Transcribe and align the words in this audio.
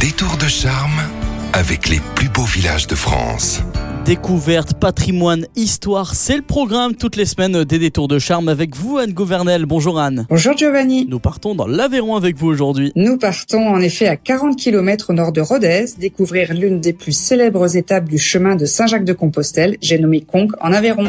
Détour 0.00 0.38
de 0.38 0.46
charme 0.46 0.98
avec 1.52 1.90
les 1.90 2.00
plus 2.14 2.30
beaux 2.30 2.44
villages 2.44 2.86
de 2.86 2.94
France. 2.94 3.60
Découverte, 4.06 4.72
patrimoine, 4.72 5.44
histoire, 5.56 6.14
c'est 6.14 6.36
le 6.36 6.42
programme 6.42 6.94
toutes 6.94 7.16
les 7.16 7.26
semaines 7.26 7.64
des 7.64 7.78
détours 7.78 8.08
de 8.08 8.18
charme 8.18 8.48
avec 8.48 8.74
vous 8.74 8.96
Anne 8.96 9.12
Gouvernel. 9.12 9.66
Bonjour 9.66 10.00
Anne. 10.00 10.26
Bonjour 10.30 10.56
Giovanni. 10.56 11.04
Nous 11.04 11.18
partons 11.18 11.54
dans 11.54 11.66
l'Aveyron 11.66 12.16
avec 12.16 12.38
vous 12.38 12.46
aujourd'hui. 12.46 12.92
Nous 12.96 13.18
partons 13.18 13.68
en 13.68 13.78
effet 13.78 14.08
à 14.08 14.16
40 14.16 14.56
km 14.56 15.10
au 15.10 15.12
nord 15.12 15.32
de 15.32 15.42
Rodez, 15.42 15.84
découvrir 15.98 16.54
l'une 16.54 16.80
des 16.80 16.94
plus 16.94 17.12
célèbres 17.12 17.76
étapes 17.76 18.08
du 18.08 18.16
chemin 18.16 18.56
de 18.56 18.64
Saint-Jacques-de-Compostelle, 18.64 19.76
j'ai 19.82 19.98
nommé 19.98 20.22
Conques 20.22 20.54
en 20.62 20.72
Aveyron. 20.72 21.04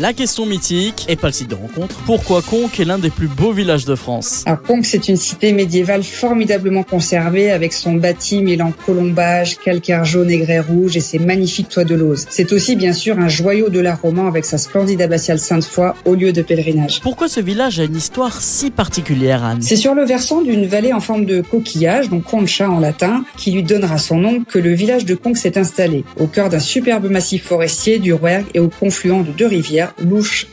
La 0.00 0.12
question 0.12 0.44
mythique, 0.44 1.06
et 1.08 1.14
pas 1.14 1.28
le 1.28 1.32
site 1.32 1.50
de 1.50 1.54
rencontre, 1.54 1.96
pourquoi 2.04 2.42
Conques 2.42 2.80
est 2.80 2.84
l'un 2.84 2.98
des 2.98 3.10
plus 3.10 3.28
beaux 3.28 3.52
villages 3.52 3.84
de 3.84 3.94
France? 3.94 4.42
Alors 4.44 4.60
Conques, 4.62 4.86
c'est 4.86 5.08
une 5.08 5.16
cité 5.16 5.52
médiévale 5.52 6.02
formidablement 6.02 6.82
conservée 6.82 7.52
avec 7.52 7.72
son 7.72 7.92
bâti 7.92 8.42
mêlant 8.42 8.72
colombage, 8.86 9.56
calcaire 9.58 10.04
jaune 10.04 10.30
et 10.30 10.38
grès 10.38 10.58
rouge 10.58 10.96
et 10.96 11.00
ses 11.00 11.20
magnifiques 11.20 11.68
toits 11.68 11.84
de 11.84 11.94
lauze. 11.94 12.26
C'est 12.28 12.52
aussi 12.52 12.74
bien 12.74 12.92
sûr 12.92 13.20
un 13.20 13.28
joyau 13.28 13.68
de 13.68 13.78
l'art 13.78 14.00
roman 14.02 14.26
avec 14.26 14.44
sa 14.46 14.58
splendide 14.58 15.00
abbatiale 15.00 15.38
Sainte-Foy 15.38 15.94
au 16.04 16.14
lieu 16.14 16.32
de 16.32 16.42
pèlerinage. 16.42 17.00
Pourquoi 17.00 17.28
ce 17.28 17.38
village 17.40 17.78
a 17.78 17.84
une 17.84 17.96
histoire 17.96 18.40
si 18.40 18.70
particulière, 18.70 19.44
Anne? 19.44 19.62
C'est 19.62 19.76
sur 19.76 19.94
le 19.94 20.04
versant 20.04 20.42
d'une 20.42 20.66
vallée 20.66 20.92
en 20.92 21.00
forme 21.00 21.24
de 21.24 21.40
coquillage, 21.40 22.08
donc 22.08 22.24
concha 22.24 22.68
en 22.68 22.80
latin, 22.80 23.24
qui 23.36 23.52
lui 23.52 23.62
donnera 23.62 23.98
son 23.98 24.16
nom, 24.16 24.42
que 24.42 24.58
le 24.58 24.72
village 24.72 25.04
de 25.04 25.14
Conques 25.14 25.38
s'est 25.38 25.56
installé, 25.56 26.04
au 26.18 26.26
cœur 26.26 26.48
d'un 26.48 26.58
superbe 26.58 27.08
massif 27.08 27.44
forestier 27.44 28.00
du 28.00 28.12
Rouergue 28.12 28.46
et 28.54 28.58
au 28.58 28.68
confluent 28.68 29.22
de 29.22 29.30
deux 29.30 29.46
rivières, 29.46 29.83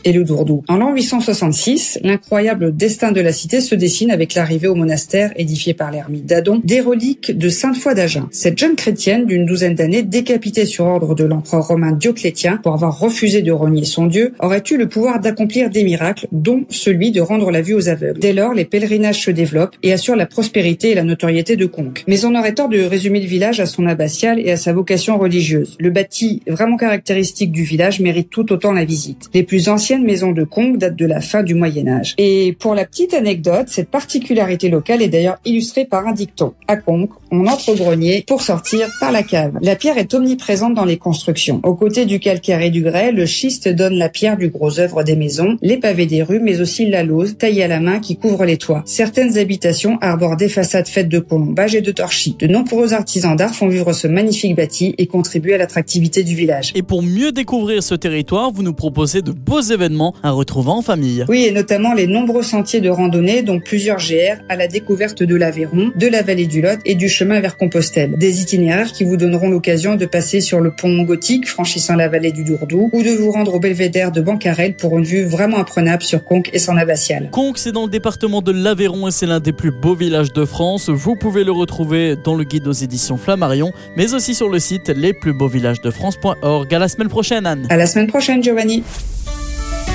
et 0.03 0.11
le 0.11 0.23
Dourdou. 0.23 0.63
En 0.67 0.77
l'an 0.77 0.93
866, 0.93 1.99
l'incroyable 2.03 2.75
destin 2.75 3.11
de 3.11 3.21
la 3.21 3.31
cité 3.31 3.61
se 3.61 3.75
dessine 3.75 4.11
avec 4.11 4.33
l'arrivée 4.35 4.67
au 4.67 4.75
monastère 4.75 5.31
édifié 5.35 5.73
par 5.73 5.91
l'ermite 5.91 6.25
d'Adon 6.25 6.61
des 6.63 6.81
reliques 6.81 7.37
de 7.37 7.49
Sainte 7.49 7.77
Foy 7.77 7.93
d'Agen. 7.93 8.27
Cette 8.31 8.57
jeune 8.57 8.75
chrétienne 8.75 9.25
d'une 9.25 9.45
douzaine 9.45 9.75
d'années, 9.75 10.03
décapitée 10.03 10.65
sur 10.65 10.85
ordre 10.85 11.15
de 11.15 11.23
l'empereur 11.23 11.67
romain 11.67 11.91
Dioclétien 11.91 12.57
pour 12.57 12.73
avoir 12.73 12.99
refusé 12.99 13.41
de 13.41 13.51
renier 13.51 13.85
son 13.85 14.05
Dieu, 14.05 14.33
aurait 14.39 14.63
eu 14.69 14.77
le 14.77 14.87
pouvoir 14.87 15.19
d'accomplir 15.19 15.69
des 15.69 15.83
miracles, 15.83 16.27
dont 16.31 16.65
celui 16.69 17.11
de 17.11 17.21
rendre 17.21 17.51
la 17.51 17.61
vue 17.61 17.73
aux 17.73 17.89
aveugles. 17.89 18.19
Dès 18.19 18.33
lors, 18.33 18.53
les 18.53 18.65
pèlerinages 18.65 19.23
se 19.23 19.31
développent 19.31 19.75
et 19.83 19.93
assurent 19.93 20.15
la 20.15 20.25
prospérité 20.25 20.91
et 20.91 20.95
la 20.95 21.03
notoriété 21.03 21.55
de 21.55 21.65
Conques. 21.65 22.03
Mais 22.07 22.25
on 22.25 22.35
aurait 22.35 22.53
tort 22.53 22.69
de 22.69 22.81
résumer 22.81 23.19
le 23.19 23.27
village 23.27 23.59
à 23.59 23.65
son 23.65 23.85
abbatiale 23.85 24.39
et 24.39 24.51
à 24.51 24.57
sa 24.57 24.73
vocation 24.73 25.17
religieuse. 25.17 25.77
Le 25.79 25.89
bâti 25.89 26.41
vraiment 26.47 26.77
caractéristique 26.77 27.51
du 27.51 27.63
village 27.63 27.99
mérite 27.99 28.29
tout 28.29 28.51
autant 28.51 28.71
la 28.71 28.85
visite. 28.85 29.20
Les 29.33 29.43
plus 29.43 29.69
anciennes 29.69 30.03
maisons 30.03 30.31
de 30.31 30.43
Conques 30.43 30.77
datent 30.77 30.95
de 30.95 31.05
la 31.05 31.21
fin 31.21 31.43
du 31.43 31.53
Moyen 31.53 31.87
Âge. 31.87 32.15
Et 32.17 32.55
pour 32.59 32.75
la 32.75 32.85
petite 32.85 33.13
anecdote, 33.13 33.67
cette 33.67 33.89
particularité 33.89 34.69
locale 34.69 35.01
est 35.01 35.07
d'ailleurs 35.07 35.37
illustrée 35.45 35.85
par 35.85 36.07
un 36.07 36.13
dicton. 36.13 36.53
À 36.67 36.77
Conques, 36.77 37.11
on 37.31 37.47
entre 37.47 37.69
au 37.69 37.75
grenier 37.75 38.23
pour 38.27 38.41
sortir 38.41 38.87
par 38.99 39.11
la 39.11 39.23
cave. 39.23 39.57
La 39.61 39.75
pierre 39.75 39.97
est 39.97 40.13
omniprésente 40.13 40.73
dans 40.73 40.85
les 40.85 40.97
constructions. 40.97 41.59
Aux 41.63 41.75
côtés 41.75 42.05
du 42.05 42.19
calcaire 42.19 42.61
et 42.61 42.69
du 42.69 42.81
grès, 42.81 43.11
le 43.11 43.25
schiste 43.25 43.67
donne 43.67 43.95
la 43.95 44.09
pierre 44.09 44.37
du 44.37 44.49
gros 44.49 44.79
œuvre 44.79 45.03
des 45.03 45.15
maisons, 45.15 45.57
les 45.61 45.77
pavés 45.77 46.05
des 46.05 46.23
rues, 46.23 46.39
mais 46.39 46.61
aussi 46.61 46.87
la 46.89 47.03
lauze 47.03 47.37
taillée 47.37 47.63
à 47.63 47.67
la 47.67 47.79
main 47.79 47.99
qui 47.99 48.15
couvre 48.15 48.45
les 48.45 48.57
toits. 48.57 48.83
Certaines 48.85 49.37
habitations 49.37 49.97
arborent 50.01 50.37
des 50.37 50.49
façades 50.49 50.87
faites 50.87 51.09
de 51.09 51.19
colombage 51.19 51.75
et 51.75 51.81
de 51.81 51.91
torchis. 51.91 52.35
De 52.39 52.47
nombreux 52.47 52.93
artisans 52.93 53.35
d'art 53.35 53.53
font 53.53 53.67
vivre 53.67 53.91
ce 53.93 54.07
magnifique 54.07 54.55
bâti 54.55 54.95
et 54.97 55.07
contribuent 55.07 55.53
à 55.53 55.57
l'attractivité 55.57 56.23
du 56.23 56.35
village. 56.35 56.71
Et 56.75 56.83
pour 56.83 57.03
mieux 57.03 57.31
découvrir 57.31 57.83
ce 57.83 57.95
territoire, 57.95 58.51
vous 58.51 58.63
nous 58.63 58.73
proposez 58.73 59.10
de 59.19 59.33
beaux 59.33 59.59
événements 59.59 60.15
à 60.23 60.31
retrouver 60.31 60.69
en 60.69 60.81
famille. 60.81 61.25
Oui, 61.27 61.43
et 61.43 61.51
notamment 61.51 61.93
les 61.93 62.07
nombreux 62.07 62.43
sentiers 62.43 62.79
de 62.79 62.89
randonnée, 62.89 63.41
dont 63.41 63.59
plusieurs 63.59 63.97
GR 63.97 64.41
à 64.47 64.55
la 64.55 64.67
découverte 64.67 65.23
de 65.23 65.35
l'Aveyron, 65.35 65.91
de 65.93 66.07
la 66.07 66.21
vallée 66.21 66.47
du 66.47 66.61
Lot 66.61 66.79
et 66.85 66.95
du 66.95 67.09
chemin 67.09 67.41
vers 67.41 67.57
Compostelle. 67.57 68.15
Des 68.17 68.41
itinéraires 68.41 68.93
qui 68.93 69.03
vous 69.03 69.17
donneront 69.17 69.49
l'occasion 69.49 69.95
de 69.95 70.05
passer 70.05 70.39
sur 70.39 70.61
le 70.61 70.71
pont 70.71 71.03
gothique 71.03 71.49
franchissant 71.49 71.95
la 71.95 72.07
vallée 72.07 72.31
du 72.31 72.45
Dourdou 72.45 72.89
ou 72.93 73.03
de 73.03 73.09
vous 73.09 73.31
rendre 73.31 73.55
au 73.55 73.59
belvédère 73.59 74.11
de 74.11 74.21
Bancarel 74.21 74.75
pour 74.75 74.97
une 74.97 75.03
vue 75.03 75.25
vraiment 75.25 75.57
imprenable 75.57 76.03
sur 76.03 76.23
Conques 76.23 76.49
et 76.53 76.59
son 76.59 76.77
abbatiale. 76.77 77.29
Conques, 77.31 77.57
c'est 77.57 77.71
dans 77.71 77.83
le 77.83 77.89
département 77.89 78.41
de 78.41 78.51
l'Aveyron 78.51 79.07
et 79.07 79.11
c'est 79.11 79.25
l'un 79.25 79.39
des 79.39 79.51
plus 79.51 79.71
beaux 79.71 79.95
villages 79.95 80.31
de 80.31 80.45
France. 80.45 80.89
Vous 80.89 81.15
pouvez 81.15 81.43
le 81.43 81.51
retrouver 81.51 82.15
dans 82.15 82.35
le 82.35 82.43
guide 82.43 82.67
aux 82.67 82.71
éditions 82.71 83.17
Flammarion, 83.17 83.71
mais 83.95 84.13
aussi 84.13 84.35
sur 84.35 84.49
le 84.49 84.59
site 84.59 84.89
lesplusbeauxvillagesdefrance.org. 84.89 86.73
À 86.73 86.79
la 86.79 86.87
semaine 86.87 87.09
prochaine, 87.09 87.45
Anne. 87.45 87.67
À 87.69 87.77
la 87.77 87.87
semaine 87.87 88.07
prochaine, 88.07 88.43
Giovanni. 88.43 88.83